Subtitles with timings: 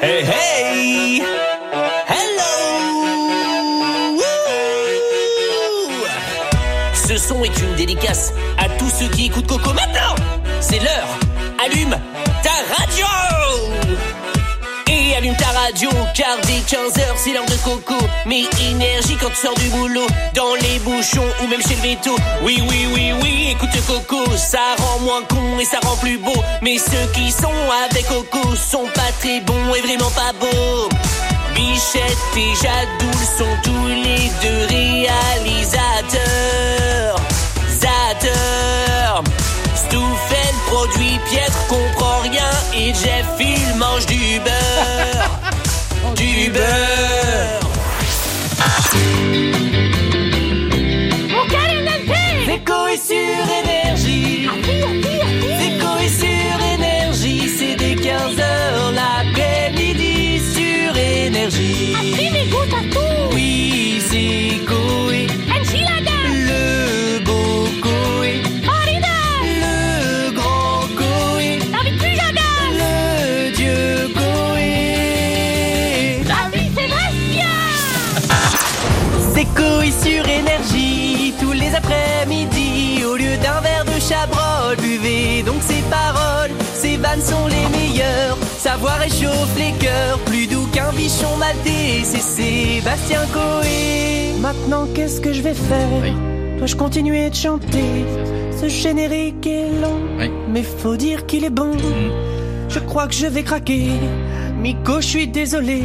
[0.00, 1.22] Hey hey.
[2.08, 2.52] Hello.
[6.94, 10.14] Ce son est une dédicace à tous ceux qui écoutent Coco maintenant.
[10.60, 11.18] C'est l'heure.
[11.62, 11.94] Allume
[12.42, 12.53] ta
[15.74, 17.96] radio car dès 15h c'est l'heure de coco.
[18.26, 22.14] Mais énergie quand tu sors du boulot Dans les bouchons ou même chez le veto.
[22.42, 26.36] Oui oui oui oui écoute Coco Ça rend moins con et ça rend plus beau.
[26.62, 27.50] Mais ceux qui sont
[27.86, 30.88] avec Coco Sont pas très bons et vraiment pas beaux.
[31.54, 37.16] Bichette et Jadoul sont tous les deux réalisateurs.
[37.68, 39.22] Zateurs.
[39.74, 44.83] Stouffel produit piètre comprend rien Et Jeff il mange du beurre
[79.34, 85.60] C'est Koé sur énergie Tous les après-midi Au lieu d'un verre de chabrol Buvez donc
[85.60, 91.36] ces paroles Ces vannes sont les meilleures Savoir réchauffe les cœurs Plus doux qu'un bichon
[91.38, 95.88] maltais C'est Sébastien Coé Maintenant, qu'est-ce que je vais faire?
[96.58, 98.04] Dois-je continuer de chanter?
[98.60, 100.30] Ce générique est long, Oui.
[100.50, 101.70] mais faut dire qu'il est bon.
[102.68, 103.88] Je crois que je vais craquer.
[104.60, 105.82] Miko, je suis désolé.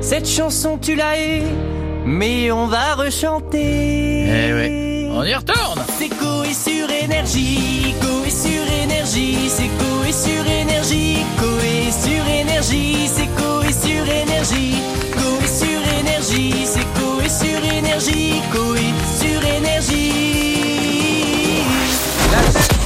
[0.00, 1.42] Cette chanson, tu la hais,
[2.04, 4.26] mais on va rechanter.
[4.26, 5.08] Eh ouais.
[5.10, 5.80] On y retourne.
[5.98, 13.28] C'est Coé sur énergie, Coé sur énergie, c'est Coé sur énergie, Coé sur énergie, c'est
[13.40, 14.74] Coé sur énergie,
[15.12, 20.24] Coé sur énergie, c'est Coé sur énergie, Coé sur énergie.